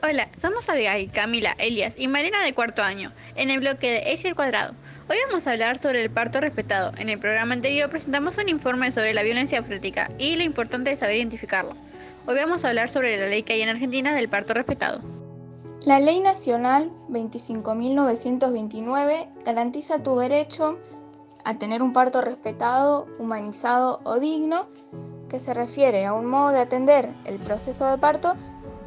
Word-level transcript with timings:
Hola, 0.00 0.28
somos 0.40 0.68
Abigail, 0.68 1.10
Camila, 1.10 1.56
Elias 1.58 1.96
y 1.98 2.06
Marina 2.06 2.40
de 2.44 2.54
cuarto 2.54 2.84
año, 2.84 3.10
en 3.34 3.50
el 3.50 3.58
bloque 3.58 3.90
de 3.90 4.12
X 4.12 4.26
al 4.26 4.36
cuadrado. 4.36 4.74
Hoy 5.10 5.16
vamos 5.26 5.44
a 5.46 5.50
hablar 5.50 5.82
sobre 5.82 6.04
el 6.04 6.10
parto 6.10 6.38
respetado. 6.38 6.92
En 6.98 7.08
el 7.08 7.18
programa 7.18 7.54
anterior 7.54 7.90
presentamos 7.90 8.38
un 8.38 8.48
informe 8.48 8.92
sobre 8.92 9.12
la 9.12 9.24
violencia 9.24 9.58
obstétrica 9.58 10.08
y 10.16 10.36
lo 10.36 10.44
importante 10.44 10.90
de 10.90 10.96
saber 10.96 11.16
identificarlo. 11.16 11.74
Hoy 12.26 12.36
vamos 12.36 12.64
a 12.64 12.68
hablar 12.68 12.90
sobre 12.90 13.16
la 13.16 13.26
ley 13.26 13.42
que 13.42 13.54
hay 13.54 13.62
en 13.62 13.70
Argentina 13.70 14.14
del 14.14 14.28
parto 14.28 14.54
respetado. 14.54 15.00
La 15.80 15.98
Ley 15.98 16.20
Nacional 16.20 16.92
25.929 17.08 19.26
garantiza 19.44 20.00
tu 20.00 20.16
derecho 20.16 20.78
a 21.44 21.58
tener 21.58 21.82
un 21.82 21.92
parto 21.92 22.20
respetado, 22.20 23.08
humanizado 23.18 24.00
o 24.04 24.20
digno, 24.20 24.68
que 25.28 25.40
se 25.40 25.54
refiere 25.54 26.06
a 26.06 26.14
un 26.14 26.26
modo 26.26 26.50
de 26.50 26.60
atender 26.60 27.08
el 27.24 27.38
proceso 27.38 27.90
de 27.90 27.98
parto 27.98 28.36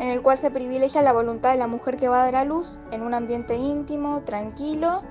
en 0.02 0.10
el 0.10 0.24
cual 0.24 0.40
se 0.40 0.50
privilegia 0.50 1.04
la 1.04 1.14
voluntad 1.14 1.52
de 1.52 1.60
la 1.60 1.68
mujer 1.68 1.96
que 1.96 2.08
va 2.08 2.24
a 2.24 2.26
dar 2.26 2.36
a 2.36 2.44
luz 2.44 2.80
en 2.92 3.04
un 3.04 3.14
ambiente 3.14 3.56
íntimo, 3.56 4.24
tranquilo, 4.26 5.04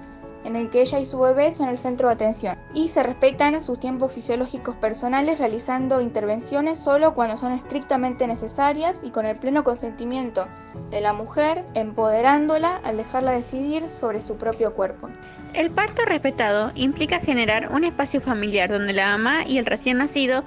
en 0.43 0.57
el 0.57 0.69
que 0.69 0.81
ella 0.81 0.99
y 0.99 1.05
su 1.05 1.21
bebé 1.21 1.53
son 1.53 1.69
el 1.69 1.79
centro 1.79 2.09
de 2.09 2.15
atención, 2.15 2.59
y 2.75 2.89
se 2.89 3.05
respetan 3.05 3.61
sus 3.61 3.79
tiempos 3.79 4.13
fisiológicos 4.13 4.75
personales 4.75 5.39
realizando 5.39 6.01
intervenciones 6.01 6.81
solo 6.81 7.15
cuando 7.15 7.37
son 7.37 7.53
estrictamente 7.53 8.27
necesarias 8.27 9.05
y 9.05 9.11
con 9.11 9.27
el 9.27 9.39
pleno 9.39 9.63
consentimiento 9.63 10.49
de 10.91 11.01
la 11.01 11.13
mujer, 11.13 11.65
empoderándola 11.75 12.81
al 12.83 12.97
dejarla 12.97 13.31
decidir 13.31 13.89
sobre 13.89 14.21
su 14.21 14.39
propio 14.39 14.75
cuerpo. 14.75 15.09
El 15.55 15.71
parto 15.71 16.03
respetado 16.05 16.73
implica 16.75 17.21
generar 17.21 17.71
un 17.73 17.85
espacio 17.85 18.21
familiar 18.21 18.71
donde 18.71 18.93
la 18.93 19.11
mamá 19.11 19.47
y 19.47 19.59
el 19.59 19.67
recién 19.67 19.99
nacido 19.99 20.43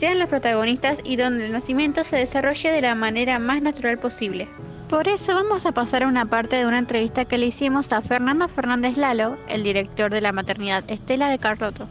sean 0.00 0.18
los 0.18 0.28
protagonistas 0.28 0.98
y 1.04 1.16
donde 1.16 1.44
el 1.44 1.52
nacimiento 1.52 2.04
se 2.04 2.16
desarrolle 2.16 2.72
de 2.72 2.80
la 2.80 2.94
manera 2.94 3.38
más 3.38 3.60
natural 3.60 3.98
posible. 3.98 4.48
Por 4.88 5.08
eso 5.08 5.34
vamos 5.34 5.66
a 5.66 5.72
pasar 5.72 6.04
a 6.04 6.08
una 6.08 6.24
parte 6.24 6.56
de 6.56 6.64
una 6.64 6.78
entrevista 6.78 7.26
que 7.26 7.36
le 7.36 7.44
hicimos 7.44 7.92
a 7.92 8.00
Fernando 8.00 8.48
Fernández 8.48 8.96
Lalo, 8.96 9.36
el 9.46 9.62
director 9.62 10.10
de 10.10 10.22
la 10.22 10.32
maternidad 10.32 10.84
Estela 10.88 11.28
de 11.28 11.38
Carlotto. 11.38 11.86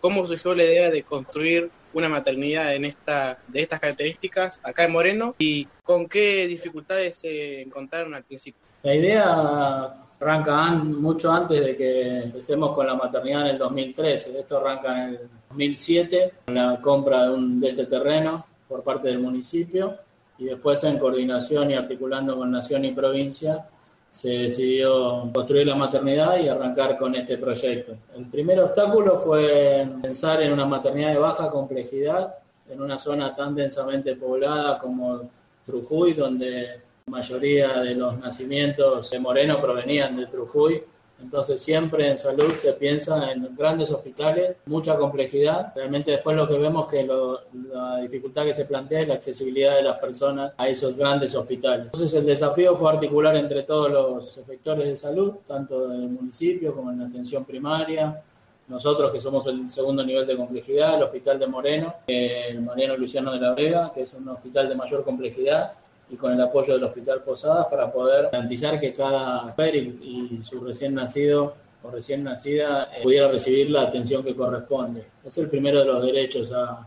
¿Cómo 0.00 0.26
surgió 0.26 0.52
la 0.52 0.64
idea 0.64 0.90
de 0.90 1.04
construir 1.04 1.70
una 1.92 2.08
maternidad 2.08 2.74
en 2.74 2.84
esta, 2.84 3.38
de 3.46 3.62
estas 3.62 3.78
características 3.78 4.60
acá 4.64 4.82
en 4.82 4.90
Moreno 4.90 5.36
y 5.38 5.68
con 5.84 6.08
qué 6.08 6.48
dificultades 6.48 7.18
se 7.18 7.62
encontraron 7.62 8.14
al 8.14 8.24
principio? 8.24 8.60
La 8.82 8.96
idea 8.96 9.94
arranca 10.18 10.70
mucho 10.72 11.30
antes 11.30 11.64
de 11.64 11.76
que 11.76 12.18
empecemos 12.24 12.74
con 12.74 12.84
la 12.84 12.96
maternidad 12.96 13.42
en 13.42 13.46
el 13.46 13.58
2013. 13.58 14.40
Esto 14.40 14.58
arranca 14.58 15.04
en 15.04 15.10
el 15.10 15.39
2007 15.50 16.32
con 16.46 16.54
la 16.54 16.80
compra 16.80 17.24
de, 17.24 17.34
un, 17.34 17.60
de 17.60 17.70
este 17.70 17.86
terreno 17.86 18.46
por 18.68 18.82
parte 18.82 19.08
del 19.08 19.18
municipio 19.18 19.96
y 20.38 20.44
después 20.44 20.82
en 20.84 20.98
coordinación 20.98 21.70
y 21.70 21.74
articulando 21.74 22.36
con 22.36 22.50
Nación 22.50 22.84
y 22.84 22.92
Provincia 22.92 23.66
se 24.08 24.30
decidió 24.30 25.30
construir 25.32 25.66
la 25.66 25.74
maternidad 25.74 26.38
y 26.38 26.48
arrancar 26.48 26.96
con 26.96 27.14
este 27.14 27.36
proyecto. 27.36 27.94
El 28.16 28.26
primer 28.26 28.60
obstáculo 28.60 29.18
fue 29.18 29.86
pensar 30.02 30.42
en 30.42 30.52
una 30.52 30.66
maternidad 30.66 31.12
de 31.12 31.18
baja 31.18 31.50
complejidad 31.50 32.34
en 32.68 32.80
una 32.80 32.98
zona 32.98 33.34
tan 33.34 33.54
densamente 33.54 34.14
poblada 34.14 34.78
como 34.78 35.28
Trujuy, 35.66 36.14
donde 36.14 36.80
la 37.06 37.10
mayoría 37.10 37.80
de 37.80 37.94
los 37.94 38.18
nacimientos 38.18 39.10
de 39.10 39.18
Moreno 39.18 39.60
provenían 39.60 40.16
de 40.16 40.26
Trujuy. 40.26 40.82
Entonces 41.22 41.60
siempre 41.60 42.08
en 42.08 42.18
salud 42.18 42.52
se 42.54 42.72
piensa 42.72 43.30
en 43.32 43.54
grandes 43.56 43.90
hospitales, 43.90 44.56
mucha 44.66 44.96
complejidad. 44.96 45.72
Realmente 45.74 46.12
después 46.12 46.36
lo 46.36 46.48
que 46.48 46.58
vemos 46.58 46.88
que 46.88 47.04
la 47.04 47.98
dificultad 47.98 48.44
que 48.44 48.54
se 48.54 48.64
plantea 48.64 49.02
es 49.02 49.08
la 49.08 49.14
accesibilidad 49.14 49.76
de 49.76 49.82
las 49.82 49.98
personas 49.98 50.52
a 50.56 50.68
esos 50.68 50.96
grandes 50.96 51.34
hospitales. 51.34 51.86
Entonces 51.86 52.14
el 52.14 52.26
desafío 52.26 52.76
fue 52.76 52.90
articular 52.90 53.36
entre 53.36 53.62
todos 53.64 53.90
los 53.90 54.38
efectores 54.38 54.86
de 54.86 54.96
salud, 54.96 55.34
tanto 55.46 55.88
del 55.88 56.08
municipio 56.08 56.74
como 56.74 56.90
en 56.90 57.00
la 57.00 57.06
atención 57.06 57.44
primaria, 57.44 58.22
nosotros 58.70 59.10
que 59.10 59.20
somos 59.20 59.44
el 59.48 59.68
segundo 59.70 60.04
nivel 60.04 60.24
de 60.26 60.36
complejidad, 60.36 60.94
el 60.94 61.02
Hospital 61.02 61.40
de 61.40 61.46
Moreno, 61.48 61.94
el 62.06 62.60
Mariano 62.60 62.96
Luciano 62.96 63.32
de 63.32 63.40
la 63.40 63.52
Vega, 63.52 63.90
que 63.92 64.02
es 64.02 64.14
un 64.14 64.28
hospital 64.28 64.68
de 64.68 64.76
mayor 64.76 65.02
complejidad, 65.02 65.72
y 66.10 66.16
con 66.16 66.32
el 66.32 66.40
apoyo 66.40 66.74
del 66.74 66.84
Hospital 66.84 67.22
Posadas 67.22 67.66
para 67.68 67.90
poder 67.90 68.28
garantizar 68.30 68.80
que 68.80 68.92
cada 68.92 69.42
mujer 69.44 69.76
y, 69.76 70.40
su 70.42 70.60
recién 70.60 70.94
nacido 70.94 71.54
o 71.82 71.90
recién 71.90 72.24
nacida 72.24 72.90
eh, 72.96 73.02
pudiera 73.02 73.28
recibir 73.28 73.70
la 73.70 73.82
atención 73.82 74.22
que 74.22 74.34
corresponde. 74.34 75.04
Es 75.24 75.38
el 75.38 75.48
primero 75.48 75.80
de 75.80 75.86
los 75.86 76.02
derechos 76.02 76.52
a, 76.52 76.86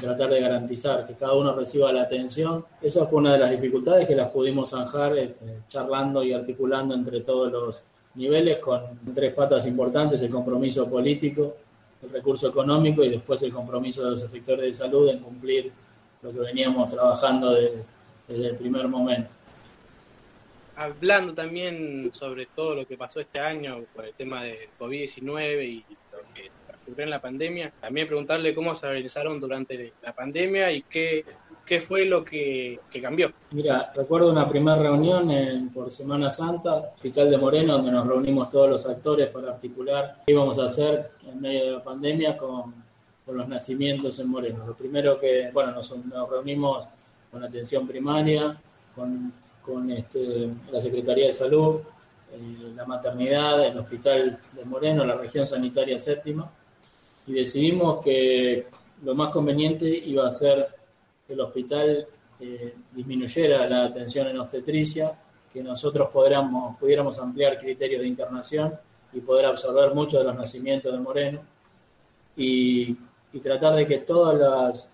tratar 0.00 0.30
de 0.30 0.40
garantizar 0.40 1.06
que 1.06 1.14
cada 1.14 1.34
uno 1.34 1.54
reciba 1.54 1.92
la 1.92 2.02
atención. 2.02 2.64
Esa 2.80 3.06
fue 3.06 3.18
una 3.18 3.32
de 3.32 3.38
las 3.38 3.50
dificultades 3.50 4.06
que 4.06 4.14
las 4.14 4.30
pudimos 4.30 4.70
zanjar 4.70 5.18
este, 5.18 5.44
charlando 5.68 6.22
y 6.22 6.32
articulando 6.32 6.94
entre 6.94 7.20
todos 7.20 7.50
los 7.50 7.82
niveles 8.14 8.58
con 8.58 8.80
tres 9.14 9.34
patas 9.34 9.66
importantes, 9.66 10.22
el 10.22 10.30
compromiso 10.30 10.88
político, 10.88 11.56
el 12.02 12.10
recurso 12.10 12.48
económico 12.48 13.02
y 13.02 13.10
después 13.10 13.42
el 13.42 13.52
compromiso 13.52 14.04
de 14.04 14.10
los 14.12 14.20
sectores 14.20 14.66
de 14.66 14.74
salud 14.74 15.08
en 15.08 15.18
cumplir 15.18 15.72
lo 16.22 16.30
que 16.30 16.38
veníamos 16.38 16.90
trabajando 16.90 17.52
de, 17.52 17.82
desde 18.32 18.48
el 18.48 18.56
primer 18.56 18.88
momento. 18.88 19.28
Hablando 20.76 21.34
también 21.34 22.10
sobre 22.14 22.46
todo 22.46 22.74
lo 22.74 22.86
que 22.86 22.96
pasó 22.96 23.20
este 23.20 23.38
año 23.38 23.84
por 23.94 24.06
el 24.06 24.14
tema 24.14 24.42
de 24.42 24.70
COVID-19 24.78 25.64
y 25.64 25.84
lo 26.10 26.18
que 26.34 26.50
ocurrió 26.82 27.04
en 27.04 27.10
la 27.10 27.20
pandemia, 27.20 27.72
también 27.80 28.06
preguntarle 28.06 28.54
cómo 28.54 28.74
se 28.74 28.86
organizaron 28.86 29.38
durante 29.38 29.92
la 30.02 30.12
pandemia 30.14 30.72
y 30.72 30.82
qué, 30.82 31.24
qué 31.64 31.80
fue 31.80 32.06
lo 32.06 32.24
que, 32.24 32.80
cambió. 33.00 33.32
Mira, 33.52 33.92
recuerdo 33.94 34.30
una 34.30 34.48
primera 34.48 34.76
reunión 34.76 35.30
en, 35.30 35.68
por 35.70 35.90
Semana 35.90 36.30
Santa, 36.30 36.92
Hospital 36.94 37.30
de 37.30 37.38
Moreno, 37.38 37.74
donde 37.74 37.92
nos 37.92 38.06
reunimos 38.06 38.48
todos 38.50 38.70
los 38.70 38.86
actores 38.86 39.28
para 39.28 39.52
articular 39.52 40.22
qué 40.24 40.32
íbamos 40.32 40.58
a 40.58 40.64
hacer 40.64 41.10
en 41.26 41.40
medio 41.40 41.64
de 41.66 41.70
la 41.72 41.82
pandemia 41.82 42.36
con, 42.36 42.74
con 43.24 43.36
los 43.36 43.46
nacimientos 43.46 44.18
en 44.18 44.28
Moreno. 44.28 44.66
Lo 44.66 44.74
primero 44.74 45.18
que, 45.20 45.50
bueno, 45.52 45.72
nos, 45.72 45.96
nos 46.06 46.28
reunimos 46.28 46.88
con 47.32 47.42
atención 47.42 47.88
primaria, 47.88 48.54
con, 48.94 49.32
con 49.64 49.90
este, 49.90 50.50
la 50.70 50.80
Secretaría 50.82 51.28
de 51.28 51.32
Salud, 51.32 51.80
eh, 52.30 52.72
la 52.76 52.84
maternidad, 52.84 53.66
el 53.66 53.78
Hospital 53.78 54.38
de 54.52 54.64
Moreno, 54.66 55.02
la 55.06 55.14
región 55.14 55.46
sanitaria 55.46 55.98
séptima, 55.98 56.50
y 57.26 57.32
decidimos 57.32 58.04
que 58.04 58.66
lo 59.02 59.14
más 59.14 59.30
conveniente 59.30 59.88
iba 59.88 60.28
a 60.28 60.30
ser 60.30 60.66
que 61.26 61.32
el 61.32 61.40
hospital 61.40 62.06
eh, 62.38 62.74
disminuyera 62.92 63.66
la 63.66 63.84
atención 63.84 64.28
en 64.28 64.38
obstetricia, 64.38 65.14
que 65.50 65.62
nosotros 65.62 66.10
pudiéramos, 66.10 67.18
ampliar 67.18 67.58
criterios 67.58 68.02
de 68.02 68.08
internación 68.08 68.74
y 69.14 69.20
poder 69.20 69.46
absorber 69.46 69.94
muchos 69.94 70.20
de 70.20 70.24
los 70.24 70.36
nacimientos 70.36 70.92
de 70.92 70.98
Moreno 70.98 71.40
y, 72.36 72.94
y 73.32 73.40
tratar 73.40 73.74
de 73.74 73.86
que 73.86 73.98
todas 73.98 74.38
las 74.38 74.92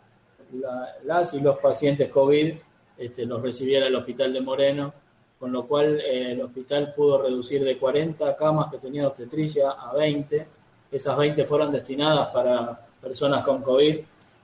las 1.05 1.35
y 1.35 1.41
los 1.41 1.59
pacientes 1.59 2.11
COVID 2.11 2.55
este, 2.99 3.27
los 3.27 3.41
recibiera 3.41 3.87
el 3.87 3.95
hospital 3.95 4.33
de 4.33 4.41
Moreno, 4.41 4.93
con 5.39 5.53
lo 5.53 5.67
cual 5.67 6.01
eh, 6.01 6.33
el 6.33 6.43
hospital 6.43 6.93
pudo 6.95 7.23
reducir 7.23 7.63
de 7.63 7.79
40 7.79 8.37
camas 8.37 8.71
que 8.71 8.79
tenía 8.79 9.07
obstetricia 9.07 9.71
a 9.71 9.95
20. 9.95 10.47
Esas 10.91 11.17
20 11.17 11.45
fueron 11.45 11.71
destinadas 11.71 12.29
para 12.29 12.81
personas 13.01 13.45
con 13.45 13.63
COVID 13.63 14.01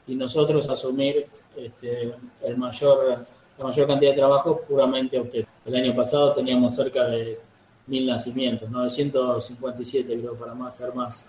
y 0.06 0.14
nosotros 0.14 0.68
asumir 0.68 1.26
este, 1.56 2.14
el 2.42 2.56
mayor, 2.56 3.26
la 3.58 3.64
mayor 3.64 3.86
cantidad 3.88 4.10
de 4.12 4.16
trabajo 4.16 4.60
puramente 4.68 5.18
obstétrico. 5.18 5.50
El 5.66 5.74
año 5.74 5.96
pasado 5.96 6.32
teníamos 6.32 6.76
cerca 6.76 7.06
de 7.06 7.38
mil 7.86 8.06
nacimientos, 8.06 8.70
957 8.70 10.18
creo, 10.20 10.34
para 10.36 10.54
más, 10.54 10.76
ser 10.76 10.94
más 10.94 11.26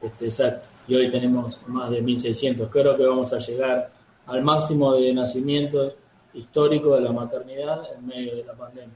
este, 0.00 0.24
exacto. 0.26 0.68
Y 0.88 0.94
hoy 0.94 1.10
tenemos 1.10 1.60
más 1.68 1.90
de 1.90 2.00
1600. 2.00 2.70
Creo 2.70 2.96
que 2.96 3.04
vamos 3.04 3.32
a 3.32 3.38
llegar 3.38 3.90
al 4.26 4.42
máximo 4.42 4.94
de 4.94 5.12
nacimientos 5.12 5.94
histórico 6.34 6.94
de 6.94 7.02
la 7.02 7.12
maternidad 7.12 7.82
en 7.94 8.06
medio 8.06 8.36
de 8.36 8.44
la 8.44 8.54
pandemia. 8.54 8.94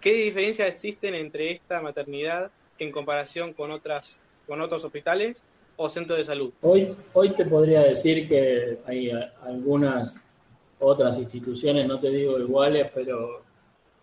¿Qué 0.00 0.12
diferencias 0.12 0.68
existen 0.68 1.14
entre 1.14 1.52
esta 1.52 1.80
maternidad 1.80 2.50
en 2.78 2.92
comparación 2.92 3.52
con 3.52 3.70
otras 3.70 4.20
con 4.46 4.60
otros 4.60 4.84
hospitales 4.84 5.42
o 5.76 5.88
centros 5.88 6.18
de 6.18 6.24
salud? 6.24 6.52
Hoy 6.60 6.94
hoy 7.14 7.30
te 7.30 7.46
podría 7.46 7.80
decir 7.80 8.28
que 8.28 8.78
hay 8.86 9.10
algunas 9.42 10.16
otras 10.78 11.16
instituciones, 11.18 11.86
no 11.86 11.98
te 11.98 12.10
digo 12.10 12.38
iguales, 12.38 12.90
pero 12.94 13.40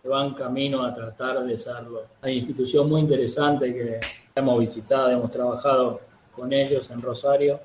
que 0.02 0.08
van 0.08 0.34
camino 0.34 0.84
a 0.84 0.92
tratar 0.92 1.44
de 1.44 1.56
serlo. 1.56 2.02
Hay 2.22 2.38
institución 2.38 2.88
muy 2.88 3.02
interesante 3.02 3.72
que 3.72 4.00
hemos 4.34 4.58
visitado, 4.58 5.10
hemos 5.10 5.30
trabajado 5.30 6.00
con 6.34 6.52
ellos 6.52 6.90
en 6.90 7.00
Rosario, 7.00 7.60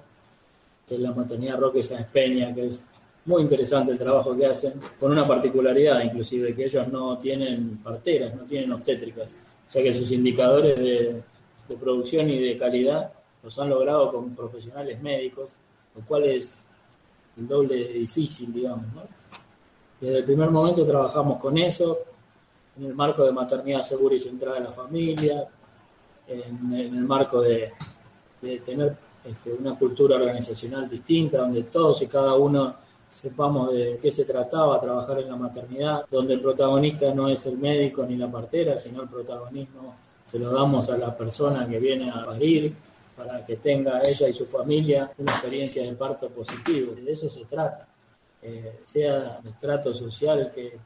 que 0.88 0.96
es 0.96 1.02
la 1.02 1.12
maternidad 1.12 1.60
Roque 1.60 1.84
Sáenz 1.84 2.08
Peña, 2.08 2.54
que 2.54 2.68
es 2.68 2.84
muy 3.26 3.42
interesante 3.42 3.92
el 3.92 3.98
trabajo 3.98 4.36
que 4.38 4.46
hacen, 4.46 4.74
con 5.00 5.12
una 5.12 5.28
particularidad 5.28 6.02
inclusive, 6.02 6.56
que 6.56 6.66
ellos 6.66 6.88
no 6.88 7.18
tienen 7.18 7.78
parteras, 7.84 8.34
no 8.34 8.44
tienen 8.44 8.72
obstétricas, 8.72 9.36
o 9.68 9.70
sea 9.70 9.84
que 9.84 9.94
sus 9.94 10.12
indicadores 10.12 10.78
de, 10.78 11.22
producción 11.78 12.30
y 12.30 12.40
de 12.40 12.58
calidad 12.58 13.12
los 13.44 13.60
han 13.60 13.70
logrado 13.70 14.14
con 14.14 14.34
profesionales 14.34 15.02
médicos, 15.02 15.54
lo 15.94 16.02
cual 16.06 16.24
es 16.24 16.58
el 17.36 17.46
doble 17.46 17.90
difícil, 17.90 18.54
digamos. 18.54 18.86
Desde 20.00 20.20
el 20.20 20.24
primer 20.24 20.50
momento 20.50 20.86
trabajamos 20.86 21.42
con 21.42 21.58
eso, 21.58 21.98
en 22.78 22.86
el 22.86 22.96
marco 22.96 23.26
de 23.26 23.34
maternidad 23.34 23.82
segura 23.82 24.16
y 24.16 24.20
centrada 24.22 24.60
en 24.60 24.64
la 24.64 24.72
familia, 24.72 25.46
en, 26.28 26.74
el 26.74 26.92
marco 26.92 27.42
de, 27.42 27.74
tener 28.64 28.96
este, 29.28 29.54
una 29.54 29.78
cultura 29.78 30.16
organizacional 30.16 30.90
distinta, 30.90 31.40
donde 31.40 31.64
todos 31.64 32.02
y 32.02 32.08
cada 32.08 32.36
uno 32.36 32.76
sepamos 33.10 33.74
de 33.74 34.00
qué 34.02 34.12
se 34.12 34.26
trataba 34.26 34.80
trabajar 34.80 35.20
en 35.20 35.30
la 35.30 35.36
maternidad, 35.36 36.06
donde 36.12 36.34
el 36.34 36.42
protagonista 36.42 37.14
no 37.14 37.30
es 37.30 37.46
el 37.46 37.58
médico 37.58 38.06
ni 38.06 38.16
la 38.16 38.30
partera, 38.30 38.78
sino 38.78 39.04
el 39.04 39.10
protagonismo 39.10 39.96
se 40.26 40.40
lo 40.40 40.52
damos 40.52 40.90
a 40.90 40.98
la 40.98 41.16
persona 41.16 41.68
que 41.68 41.80
viene 41.80 42.12
a 42.12 42.26
parir, 42.26 42.74
para 43.16 43.44
que 43.46 43.56
tenga 43.56 44.02
ella 44.04 44.28
y 44.28 44.34
su 44.34 44.46
familia 44.46 45.12
una 45.18 45.32
experiencia 45.32 45.84
de 45.84 45.94
parto 45.94 46.30
positivo. 46.30 46.94
De 46.94 47.12
eso 47.12 47.30
se 47.30 47.46
trata. 47.46 47.88
Eh, 48.42 48.80
sea 48.84 49.40
el 49.44 49.50
estrato 49.50 49.94
social 49.94 50.52
que, 50.54 50.78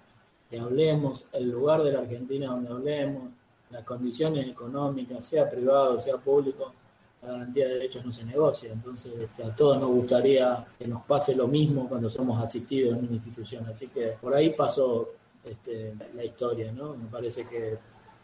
que 0.49 0.59
hablemos, 0.59 1.25
el 1.33 1.49
lugar 1.49 1.83
de 1.83 1.91
la 1.91 1.99
Argentina 1.99 2.47
donde 2.47 2.71
hablemos, 2.71 3.23
las 3.69 3.83
condiciones 3.83 4.47
económicas, 4.47 5.25
sea 5.25 5.49
privado, 5.49 5.99
sea 5.99 6.17
público, 6.17 6.73
la 7.21 7.33
garantía 7.33 7.67
de 7.67 7.73
derechos 7.75 8.05
no 8.05 8.11
se 8.11 8.23
negocia. 8.23 8.71
Entonces, 8.71 9.13
este, 9.19 9.43
a 9.43 9.55
todos 9.55 9.79
nos 9.79 9.89
gustaría 9.89 10.65
que 10.77 10.87
nos 10.87 11.03
pase 11.03 11.35
lo 11.35 11.47
mismo 11.47 11.87
cuando 11.87 12.09
somos 12.09 12.41
asistidos 12.43 12.97
en 12.97 13.05
una 13.05 13.13
institución. 13.13 13.65
Así 13.67 13.87
que 13.87 14.13
por 14.19 14.33
ahí 14.33 14.51
pasó 14.51 15.09
este, 15.43 15.93
la 16.15 16.23
historia, 16.23 16.71
¿no? 16.71 16.95
Me 16.95 17.07
parece 17.09 17.47
que 17.47 17.77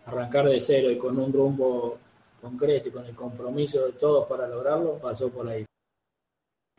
arrancar 0.06 0.48
de 0.48 0.60
cero 0.60 0.90
y 0.90 0.98
con 0.98 1.18
un 1.20 1.32
rumbo 1.32 1.98
concreto 2.42 2.90
y 2.90 2.92
con 2.92 3.06
el 3.06 3.16
compromiso 3.16 3.86
de 3.86 3.94
todos 3.94 4.28
para 4.28 4.48
lograrlo, 4.48 4.98
pasó 5.00 5.30
por 5.30 5.48
ahí. 5.48 5.66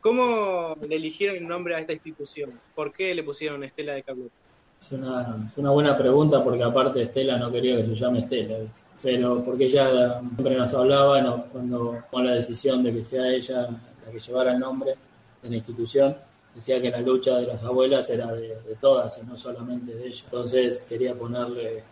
¿Cómo 0.01 0.77
le 0.87 0.97
eligieron 0.97 1.37
el 1.37 1.47
nombre 1.47 1.75
a 1.75 1.81
esta 1.81 1.93
institución? 1.93 2.59
¿Por 2.75 2.93
qué 2.93 3.15
le 3.15 3.25
pusieron 3.25 3.65
Estela 3.65 3.95
de 3.95 4.03
Carlota? 4.03 4.35
Es 4.81 4.93
una, 4.93 5.51
una 5.57 5.71
buena 5.71 5.97
pregunta 5.97 6.43
porque 6.43 6.63
aparte 6.63 7.03
Estela 7.03 7.37
no 7.37 7.51
quería 7.51 7.77
que 7.77 7.87
se 7.87 7.95
llame 7.95 8.21
Estela, 8.21 8.57
pero 9.03 9.45
porque 9.45 9.65
ella 9.65 10.21
siempre 10.21 10.57
nos 10.57 10.73
hablaba 10.75 11.45
cuando 11.53 11.99
tomó 12.11 12.25
la 12.25 12.33
decisión 12.33 12.83
de 12.83 12.93
que 12.93 13.03
sea 13.03 13.29
ella 13.29 13.69
la 14.07 14.13
que 14.13 14.21
llevara 14.21 14.53
el 14.53 14.61
nombre 14.61 14.95
de 15.43 15.51
la 15.51 15.57
institución, 15.57 16.17
decía 16.55 16.81
que 16.81 16.91
la 16.91 17.01
lucha 17.01 17.37
de 17.37 17.47
las 17.47 17.63
abuelas 17.63 18.09
era 18.11 18.33
de, 18.33 18.77
todas 18.81 19.19
y 19.19 19.27
no 19.27 19.39
solamente 19.39 19.95
de 19.95 20.09
ella. 20.09 20.23
Entonces 20.25 20.85
quería 20.89 21.15
ponerle 21.15 21.83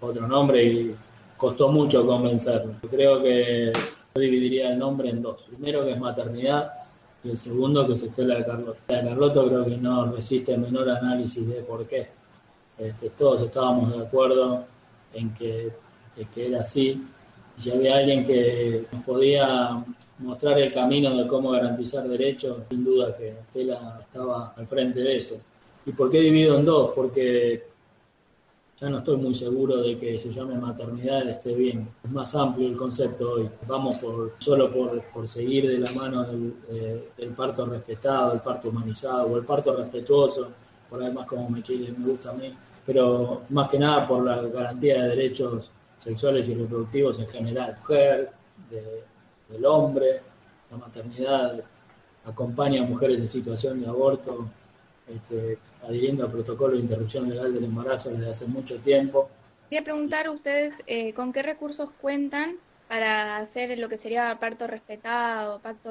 otro 0.00 0.26
nombre 0.26 0.64
y 0.64 0.94
costó 1.36 1.68
mucho 1.68 2.04
convencerlo. 2.06 2.74
creo 2.90 3.22
que 3.22 3.72
yo 4.14 4.20
dividiría 4.20 4.72
el 4.72 4.78
nombre 4.78 5.10
en 5.10 5.22
dos. 5.22 5.42
Primero 5.42 5.84
que 5.84 5.92
es 5.92 6.00
maternidad 6.00 6.72
y 7.22 7.30
el 7.30 7.38
segundo 7.38 7.86
que 7.86 7.94
es 7.94 8.02
Estela 8.02 8.36
de 8.36 8.44
Carlotto. 8.44 8.78
La 8.88 9.02
de 9.02 9.08
Carlotto 9.08 9.46
creo 9.46 9.64
que 9.64 9.76
no 9.76 10.10
resiste 10.10 10.56
menor 10.56 10.90
análisis 10.90 11.46
de 11.46 11.62
por 11.62 11.86
qué. 11.86 12.08
Este, 12.78 13.10
todos 13.10 13.42
estábamos 13.42 13.96
de 13.96 14.04
acuerdo 14.04 14.64
en 15.14 15.32
que, 15.34 15.72
que 16.34 16.46
era 16.46 16.60
así. 16.60 17.02
Si 17.56 17.70
había 17.70 17.96
alguien 17.96 18.26
que 18.26 18.86
nos 18.92 19.04
podía 19.04 19.82
mostrar 20.18 20.58
el 20.58 20.72
camino 20.72 21.16
de 21.16 21.26
cómo 21.26 21.50
garantizar 21.50 22.06
derechos, 22.08 22.58
sin 22.68 22.84
duda 22.84 23.16
que 23.16 23.30
Estela 23.30 24.00
estaba 24.02 24.54
al 24.56 24.66
frente 24.66 25.00
de 25.00 25.16
eso. 25.16 25.36
¿Y 25.84 25.92
por 25.92 26.10
qué 26.10 26.20
divido 26.20 26.58
en 26.58 26.64
dos? 26.64 26.92
Porque 26.94 27.62
ya 28.78 28.90
no 28.90 28.98
estoy 28.98 29.16
muy 29.16 29.34
seguro 29.34 29.78
de 29.78 29.96
que 29.96 30.20
se 30.20 30.32
llame 30.32 30.54
maternidad 30.56 31.26
esté 31.28 31.54
bien. 31.54 31.88
Es 32.04 32.10
más 32.10 32.34
amplio 32.34 32.68
el 32.68 32.76
concepto 32.76 33.32
hoy. 33.32 33.48
Vamos 33.66 33.96
por 33.96 34.34
solo 34.38 34.70
por, 34.70 35.00
por 35.04 35.28
seguir 35.28 35.66
de 35.66 35.78
la 35.78 35.90
mano 35.92 36.24
del, 36.24 36.52
eh, 36.70 37.30
parto 37.34 37.64
respetado, 37.66 38.34
el 38.34 38.40
parto 38.40 38.68
humanizado 38.68 39.28
o 39.28 39.36
el 39.38 39.44
parto 39.44 39.74
respetuoso, 39.74 40.48
por 40.90 41.02
además 41.02 41.26
como 41.26 41.48
me 41.48 41.62
quiere, 41.62 41.90
me 41.92 42.06
gusta 42.06 42.30
a 42.30 42.34
mí, 42.34 42.52
pero 42.86 43.42
más 43.50 43.68
que 43.68 43.78
nada 43.78 44.06
por 44.06 44.24
la 44.24 44.40
garantía 44.42 45.02
de 45.02 45.08
derechos 45.08 45.70
sexuales 45.98 46.48
y 46.48 46.54
reproductivos 46.54 47.18
en 47.18 47.26
general. 47.26 47.76
Mujer, 47.80 48.30
del 49.48 49.64
hombre, 49.64 50.22
la 50.70 50.76
maternidad 50.76 51.60
acompaña 52.24 52.82
a 52.82 52.86
mujeres 52.86 53.18
en 53.18 53.28
situación 53.28 53.80
de 53.80 53.88
aborto 53.88 54.48
este, 55.08 55.58
adhiriendo 55.82 56.24
al 56.24 56.32
protocolo 56.32 56.74
de 56.74 56.80
interrupción 56.80 57.28
legal 57.28 57.52
del 57.54 57.64
embarazo 57.64 58.10
desde 58.10 58.30
hace 58.30 58.46
mucho 58.46 58.76
tiempo. 58.78 59.28
Quería 59.68 59.84
preguntar 59.84 60.26
a 60.26 60.30
ustedes 60.32 60.74
eh, 60.86 61.12
con 61.14 61.32
qué 61.32 61.42
recursos 61.42 61.90
cuentan 62.00 62.56
para 62.88 63.38
hacer 63.38 63.76
lo 63.78 63.88
que 63.88 63.98
sería 63.98 64.38
parto 64.38 64.66
respetado, 64.66 65.60
parto, 65.60 65.90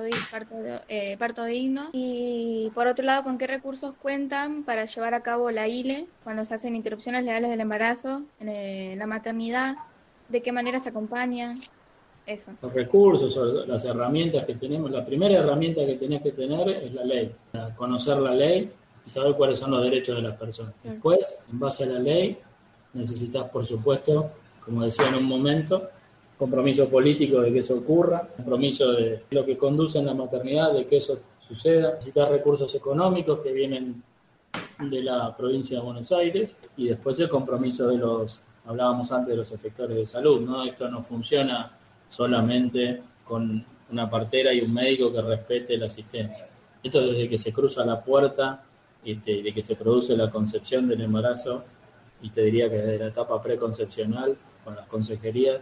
eh, 0.88 1.18
parto 1.18 1.44
digno 1.44 1.90
y 1.92 2.72
por 2.74 2.88
otro 2.88 3.04
lado 3.04 3.24
con 3.24 3.38
qué 3.38 3.48
recursos 3.48 3.94
cuentan 4.02 4.64
para 4.64 4.86
llevar 4.86 5.14
a 5.14 5.22
cabo 5.22 5.52
la 5.52 5.68
ILE 5.68 6.08
cuando 6.24 6.46
se 6.46 6.56
hacen 6.56 6.76
interrupciones 6.76 7.26
legales 7.26 7.50
del 7.50 7.60
embarazo, 7.60 8.24
en 8.40 8.50
eh, 8.50 8.96
la 8.98 9.08
maternidad, 9.08 9.76
de 10.30 10.42
qué 10.42 10.52
manera 10.52 10.80
se 10.80 10.90
acompaña. 10.90 11.56
Eso. 12.26 12.50
Los 12.60 12.74
recursos, 12.74 13.68
las 13.68 13.86
herramientas 13.86 14.48
que 14.48 14.56
tenemos, 14.56 14.90
la 14.90 15.06
primera 15.06 15.36
herramienta 15.38 15.86
que 15.86 15.96
tenés 15.96 16.24
que 16.24 16.32
tener 16.32 16.68
es 16.70 16.92
la 16.92 17.04
ley, 17.04 17.32
conocer 17.76 18.18
la 18.18 18.34
ley 18.34 18.72
y 19.06 19.10
saber 19.12 19.36
cuáles 19.36 19.60
son 19.60 19.70
los 19.70 19.84
derechos 19.84 20.16
de 20.16 20.24
las 20.24 20.36
personas. 20.36 20.74
Después, 20.84 21.38
en 21.52 21.60
base 21.60 21.84
a 21.84 21.88
la 21.88 22.00
ley, 22.00 22.36
necesitas, 22.94 23.48
por 23.52 23.68
supuesto, 23.68 24.32
como 24.64 24.84
decía 24.84 25.08
en 25.08 25.16
un 25.16 25.26
momento, 25.26 25.88
compromiso 26.38 26.90
político 26.90 27.42
de 27.42 27.54
que 27.54 27.60
eso 27.60 27.76
ocurra, 27.76 28.28
compromiso 28.36 28.92
de 28.92 29.24
lo 29.32 29.46
que 29.46 29.58
conduce 29.58 30.00
en 30.00 30.06
la 30.06 30.14
maternidad, 30.14 30.74
de 30.74 30.86
que 30.86 30.98
eso 30.98 31.20
suceda, 31.48 31.94
necesitas 31.94 32.30
recursos 32.30 32.74
económicos 32.76 33.40
que 33.40 33.52
vienen 33.52 34.04
de 34.80 35.04
la 35.04 35.36
provincia 35.36 35.78
de 35.78 35.86
Buenos 35.86 36.12
Aires 36.12 36.56
y 36.76 36.88
después 36.88 37.20
el 37.20 37.30
compromiso 37.30 37.88
de 37.88 37.98
los, 37.98 38.42
hablábamos 38.66 39.12
antes 39.12 39.30
de 39.30 39.38
los 39.38 39.52
efectores 39.52 39.96
de 39.96 40.08
salud, 40.08 40.42
¿no? 40.42 40.64
Esto 40.64 40.90
no 40.90 41.04
funciona 41.04 41.72
solamente 42.10 43.02
con 43.24 43.64
una 43.92 44.10
partera 44.10 44.54
y 44.54 44.62
un 44.62 44.74
médico 44.74 45.12
que 45.14 45.22
respete 45.22 45.78
la 45.78 45.86
asistencia. 45.86 46.48
Esto 46.84 47.02
desde 47.02 47.30
que 47.30 47.38
se 47.38 47.54
cruza 47.54 47.86
la 47.86 48.02
puerta 48.02 48.64
este, 49.04 49.44
de 49.44 49.54
que 49.54 49.64
se 49.64 49.76
produce 49.76 50.18
la 50.18 50.30
concepción 50.30 50.88
del 50.88 51.02
embarazo, 51.02 51.64
y 52.22 52.30
te 52.30 52.42
diría 52.42 52.70
que 52.70 52.78
desde 52.78 52.98
la 52.98 53.08
etapa 53.08 53.42
preconcepcional, 53.42 54.36
con 54.64 54.76
las 54.76 54.88
consejerías, 54.88 55.60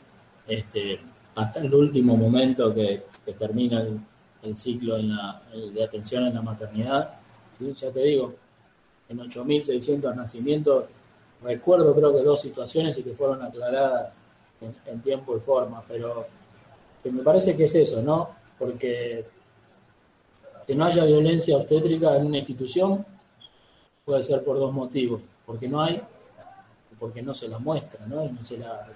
este, 0.47 0.99
hasta 1.35 1.59
el 1.61 1.73
último 1.73 2.15
momento 2.15 2.73
que, 2.73 3.03
termina 3.37 3.81
el, 4.41 4.57
ciclo 4.57 4.97
de 4.97 5.83
atención 5.83 6.25
en 6.27 6.35
la 6.35 6.41
maternidad, 6.41 7.15
¿sí? 7.57 7.73
ya 7.73 7.89
te 7.91 8.01
digo, 8.01 8.33
en 9.07 9.19
8.600 9.19 10.13
nacimientos, 10.15 10.85
recuerdo 11.41 11.95
creo 11.95 12.13
que 12.13 12.21
dos 12.23 12.41
situaciones 12.41 12.97
y 12.97 13.03
que 13.03 13.13
fueron 13.13 13.41
aclaradas 13.41 14.11
en, 14.85 15.01
tiempo 15.01 15.37
y 15.37 15.39
forma, 15.39 15.83
pero 15.87 16.25
me 17.05 17.23
parece 17.23 17.55
que 17.55 17.65
es 17.65 17.75
eso, 17.75 18.01
¿no? 18.01 18.29
Porque 18.57 19.25
que 20.65 20.75
no 20.75 20.85
haya 20.85 21.03
violencia 21.03 21.57
obstétrica 21.57 22.15
en 22.15 22.27
una 22.27 22.37
institución 22.37 23.05
puede 24.05 24.23
ser 24.23 24.43
por 24.43 24.57
dos 24.57 24.73
motivos, 24.73 25.21
porque 25.45 25.67
no 25.67 25.81
hay, 25.81 26.01
porque 26.99 27.21
no 27.21 27.35
se 27.35 27.47
la 27.47 27.59
muestra, 27.59 28.05
¿no? 28.07 28.25
Y 28.25 28.29
no 28.29 28.43
se 28.43 28.57
la, 28.57 28.87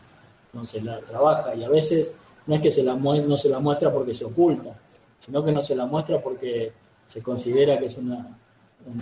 se 0.65 0.81
la 0.81 0.99
trabaja. 0.99 1.55
Y 1.55 1.63
a 1.63 1.69
veces 1.69 2.17
no 2.45 2.55
es 2.55 2.61
que 2.61 2.71
se 2.71 2.83
la 2.83 2.95
no 2.95 3.37
se 3.37 3.49
la 3.49 3.59
muestra 3.59 3.91
porque 3.91 4.15
se 4.15 4.25
oculta, 4.25 4.73
sino 5.25 5.43
que 5.43 5.51
no 5.51 5.61
se 5.61 5.75
la 5.75 5.85
muestra 5.85 6.19
porque 6.19 6.71
se 7.05 7.21
considera 7.21 7.77
que 7.79 7.85
es 7.85 7.97
una, 7.97 8.37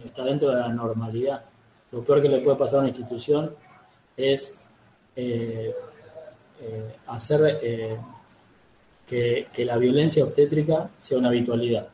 está 0.04 0.24
dentro 0.24 0.50
de 0.50 0.56
la 0.56 0.70
normalidad. 0.70 1.44
Lo 1.92 2.04
peor 2.04 2.22
que 2.22 2.30
le 2.30 2.40
puede 2.40 2.58
pasar 2.58 2.78
a 2.78 2.80
una 2.82 2.90
institución 2.90 3.52
es 4.18 4.60
eh, 5.16 5.74
eh, 6.62 6.96
hacer 7.08 7.60
eh, 7.62 7.98
que, 9.08 9.66
la 9.66 9.78
violencia 9.78 10.24
obstétrica 10.24 10.90
sea 10.98 11.18
una 11.18 11.30
habitualidad 11.30 11.88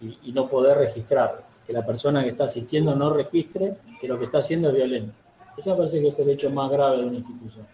y, 0.00 0.18
y 0.24 0.32
no 0.32 0.48
poder 0.48 0.78
registrarlo 0.78 1.42
que 1.66 1.72
la 1.72 1.84
persona 1.86 2.22
que 2.24 2.30
está 2.30 2.44
asistiendo 2.44 2.94
no 2.94 3.12
registre 3.12 3.76
que 4.00 4.08
lo 4.08 4.18
que 4.18 4.24
está 4.24 4.38
haciendo 4.38 4.68
es 4.68 4.74
violento. 4.74 5.12
Ese 5.56 5.72
parece 5.74 6.00
que 6.00 6.08
es 6.08 6.18
el 6.18 6.30
hecho 6.30 6.50
más 6.50 6.70
grave 6.70 6.98
de 6.98 7.04
una 7.04 7.18
institución. 7.18 7.66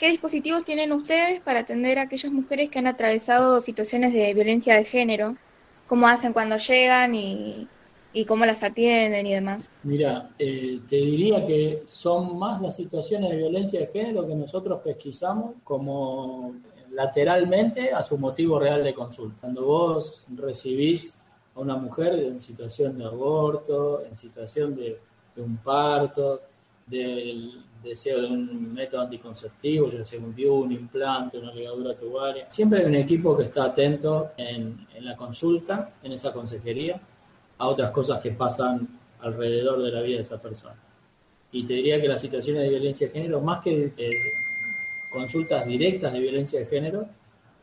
¿Qué 0.00 0.08
dispositivos 0.08 0.64
tienen 0.64 0.92
ustedes 0.92 1.42
para 1.42 1.60
atender 1.60 1.98
a 1.98 2.04
aquellas 2.04 2.32
mujeres 2.32 2.70
que 2.70 2.78
han 2.78 2.86
atravesado 2.86 3.60
situaciones 3.60 4.14
de 4.14 4.32
violencia 4.32 4.74
de 4.74 4.84
género? 4.84 5.36
¿Cómo 5.86 6.08
hacen 6.08 6.32
cuando 6.32 6.56
llegan 6.56 7.14
y, 7.14 7.68
cómo 8.26 8.46
las 8.46 8.62
atienden 8.62 9.26
y 9.26 9.34
demás? 9.34 9.70
Mira, 9.82 10.30
eh, 10.38 10.80
te 10.88 10.96
diría 10.96 11.46
que 11.46 11.82
son 11.84 12.38
más 12.38 12.62
las 12.62 12.76
situaciones 12.76 13.28
de 13.28 13.36
violencia 13.36 13.80
de 13.80 13.88
género 13.88 14.26
que 14.26 14.34
nosotros 14.34 14.80
pesquisamos 14.82 15.56
como 15.64 16.54
lateralmente 16.92 17.92
a 17.92 18.02
su 18.02 18.16
motivo 18.16 18.58
real 18.58 18.82
de 18.82 18.94
consulta. 18.94 19.42
Cuando 19.42 19.66
vos 19.66 20.24
recibís 20.34 21.12
a 21.54 21.60
una 21.60 21.76
mujer 21.76 22.14
en 22.14 22.40
situación 22.40 22.96
de 22.96 23.04
aborto, 23.04 24.02
en 24.06 24.16
situación 24.16 24.74
de, 24.76 24.96
un 25.36 25.58
parto, 25.58 26.40
del 26.90 27.62
deseo 27.82 28.20
de 28.20 28.26
un 28.26 28.74
método 28.74 29.02
anticonceptivo, 29.02 29.90
ya 29.90 30.04
sea 30.04 30.18
un 30.18 30.34
DIU, 30.34 30.54
un 30.54 30.72
implante, 30.72 31.38
una 31.38 31.52
ligadura 31.52 31.94
tubaria. 31.94 32.50
Siempre 32.50 32.80
hay 32.80 32.86
un 32.86 32.96
equipo 32.96 33.36
que 33.36 33.44
está 33.44 33.64
atento 33.64 34.32
en, 34.36 34.86
la 35.00 35.16
consulta, 35.16 35.94
en 36.02 36.12
esa 36.12 36.32
consejería, 36.32 37.00
a 37.58 37.68
otras 37.68 37.90
cosas 37.90 38.20
que 38.20 38.32
pasan 38.32 38.86
alrededor 39.20 39.82
de 39.82 39.90
la 39.90 40.02
vida 40.02 40.16
de 40.16 40.22
esa 40.22 40.40
persona. 40.40 40.76
Y 41.52 41.64
te 41.64 41.74
diría 41.74 42.00
que 42.00 42.08
las 42.08 42.20
situaciones 42.20 42.62
de 42.62 42.68
violencia 42.68 43.06
de 43.06 43.12
género, 43.12 43.40
más 43.40 43.60
que 43.62 43.92
consultas 45.10 45.66
directas 45.66 46.12
de 46.12 46.20
violencia 46.20 46.60
de 46.60 46.66
género, 46.66 47.06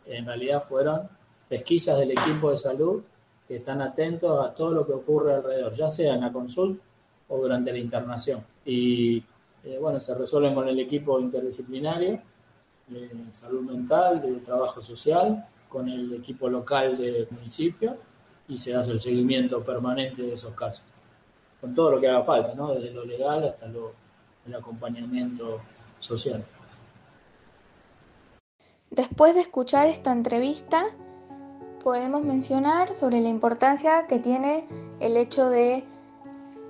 en 0.06 0.26
realidad 0.26 0.64
fueron 0.64 1.02
pesquisas 1.48 1.98
del 2.00 2.12
equipo 2.12 2.52
de 2.52 2.58
salud 2.58 3.04
que 3.48 3.58
están 3.58 3.82
atentos 3.82 4.46
a 4.46 4.54
todo 4.54 4.72
lo 4.72 4.86
que 4.86 4.94
ocurre 4.94 5.36
alrededor, 5.36 5.74
ya 5.74 5.90
sea 5.90 6.16
en 6.16 6.22
la 6.22 6.32
consulta 6.32 6.82
o 7.30 7.38
durante 7.38 7.72
la 7.72 7.78
internación. 7.78 8.42
Y 8.66 9.24
eh, 9.64 9.78
bueno, 9.80 10.00
se 10.00 10.14
resuelven 10.16 10.56
con 10.56 10.68
el 10.68 10.80
equipo 10.80 11.20
interdisciplinario 11.20 12.20
de 12.88 13.10
salud 13.34 13.62
mental, 13.62 14.22
de 14.22 14.36
trabajo 14.38 14.82
social, 14.82 15.46
con 15.68 15.90
el 15.90 16.14
equipo 16.14 16.48
local 16.50 16.98
del 16.98 17.28
municipio 17.32 17.98
y 18.48 18.58
se 18.58 18.76
hace 18.76 18.92
el 18.92 19.00
seguimiento 19.00 19.62
permanente 19.62 20.22
de 20.22 20.34
esos 20.36 20.54
casos, 20.54 20.84
con 21.60 21.76
todo 21.76 21.92
lo 21.92 22.00
que 22.00 22.08
haga 22.08 22.24
falta, 22.24 22.54
¿no? 22.56 22.74
desde 22.74 22.92
lo 22.92 23.04
legal 23.04 23.44
hasta 23.44 23.68
lo, 23.68 23.92
el 24.48 24.56
acompañamiento 24.56 25.60
social. 26.00 26.44
Después 28.90 29.36
de 29.36 29.42
escuchar 29.42 29.88
esta 29.88 30.14
entrevista, 30.14 30.86
podemos 31.84 32.24
mencionar 32.24 32.96
sobre 32.96 33.20
la 33.20 33.28
importancia 33.28 34.08
que 34.08 34.20
tiene 34.20 34.66
el 35.02 35.18
hecho 35.18 35.50
de 35.50 35.84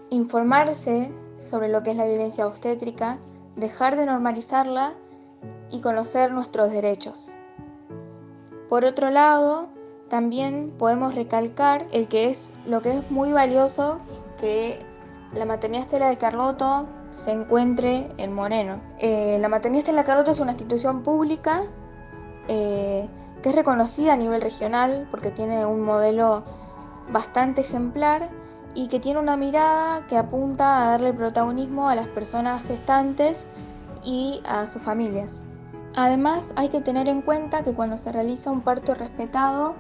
informarse 0.10 1.12
sobre 1.40 1.70
lo 1.70 1.84
que 1.84 1.92
es 1.92 1.98
la 1.98 2.06
violencia 2.06 2.48
obstétrica, 2.48 3.20
dejar 3.56 3.96
de 3.96 4.06
normalizarla 4.06 4.94
y 5.72 5.82
conocer 5.82 6.32
nuestros 6.32 6.72
derechos. 6.72 7.34
Por 8.70 8.86
otro 8.86 9.10
lado, 9.10 9.70
también 10.10 10.74
podemos 10.78 11.16
recalcar 11.16 11.86
el 11.92 12.08
que 12.08 12.30
es 12.30 12.54
lo 12.66 12.82
que 12.82 12.98
es 12.98 13.12
muy 13.12 13.32
valioso 13.32 14.00
que 14.40 14.80
la 15.34 15.46
maternidad 15.46 15.84
Estela 15.84 16.10
de 16.10 16.18
Carlotto 16.18 16.88
se 17.12 17.32
encuentre 17.32 18.12
en 18.18 18.34
Moreno. 18.34 18.80
Eh, 19.00 19.38
la 19.40 19.50
maternidad 19.50 19.80
Estela 19.80 20.02
de 20.02 20.08
Carlotto 20.08 20.32
es 20.32 20.40
una 20.40 20.52
institución 20.52 21.04
pública 21.04 21.64
eh, 22.48 23.08
que 23.42 23.50
es 23.50 23.56
reconocida 23.56 24.14
a 24.14 24.18
nivel 24.18 24.42
regional 24.42 25.08
porque 25.12 25.32
tiene 25.32 25.66
un 25.66 25.82
modelo 25.82 26.44
bastante 27.12 27.62
ejemplar 27.62 28.30
y 28.76 28.88
que 28.88 29.00
tiene 29.00 29.20
una 29.20 29.38
mirada 29.38 30.06
que 30.08 30.18
apunta 30.18 30.84
a 30.84 30.92
darle 30.92 31.14
protagonismo 31.14 31.90
a 31.90 31.96
las 31.96 32.08
personas 32.08 32.64
gestantes 32.64 33.48
y 34.04 34.42
a 34.46 34.68
sus 34.68 34.82
familias. 34.82 35.44
Además, 35.96 36.54
hay 36.56 36.70
que 36.70 36.82
tener 36.82 37.10
en 37.10 37.22
cuenta 37.22 37.64
que 37.64 37.74
cuando 37.74 37.98
se 37.98 38.12
realiza 38.12 38.52
un 38.52 38.62
parto 38.62 38.94
respetado, 38.94 39.76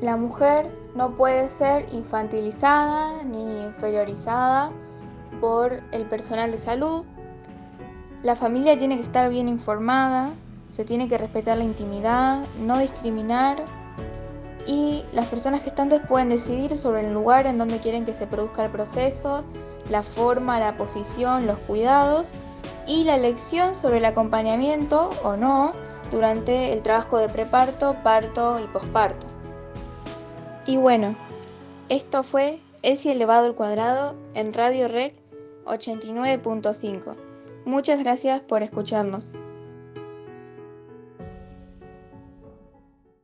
la 0.00 0.16
mujer 0.16 0.70
no 0.94 1.14
puede 1.14 1.48
ser 1.48 1.92
infantilizada 1.92 3.22
ni 3.22 3.62
inferiorizada 3.64 4.70
por 5.40 5.82
el 5.92 6.06
personal 6.06 6.50
de 6.50 6.58
salud. 6.58 7.04
La 8.22 8.34
familia 8.34 8.78
tiene 8.78 8.96
que 8.96 9.02
estar 9.02 9.28
bien 9.28 9.48
informada, 9.48 10.30
se 10.70 10.84
tiene 10.84 11.06
que 11.06 11.18
respetar 11.18 11.58
la 11.58 11.64
intimidad, 11.64 12.44
no 12.58 12.78
discriminar 12.78 13.64
y 14.66 15.04
las 15.12 15.26
personas 15.26 15.62
gestantes 15.62 16.00
pueden 16.06 16.30
decidir 16.30 16.76
sobre 16.78 17.06
el 17.06 17.12
lugar 17.12 17.46
en 17.46 17.58
donde 17.58 17.78
quieren 17.78 18.04
que 18.04 18.14
se 18.14 18.26
produzca 18.26 18.64
el 18.64 18.70
proceso, 18.70 19.44
la 19.90 20.02
forma, 20.02 20.58
la 20.58 20.76
posición, 20.76 21.46
los 21.46 21.58
cuidados 21.58 22.30
y 22.86 23.04
la 23.04 23.16
elección 23.16 23.74
sobre 23.74 23.98
el 23.98 24.04
acompañamiento 24.04 25.10
o 25.22 25.36
no 25.36 25.72
durante 26.10 26.72
el 26.72 26.82
trabajo 26.82 27.18
de 27.18 27.28
preparto, 27.28 27.96
parto 28.02 28.60
y 28.60 28.66
posparto. 28.68 29.26
Y 30.66 30.76
bueno, 30.76 31.14
esto 31.88 32.22
fue 32.22 32.60
ESI 32.82 33.10
elevado 33.10 33.46
al 33.46 33.54
cuadrado 33.54 34.14
en 34.34 34.54
Radio 34.54 34.88
Rec 34.88 35.14
89.5. 35.66 37.14
Muchas 37.64 37.98
gracias 37.98 38.40
por 38.42 38.62
escucharnos. 38.62 39.30